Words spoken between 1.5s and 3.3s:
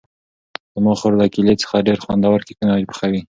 څخه ډېر خوندور کېکونه پخوي.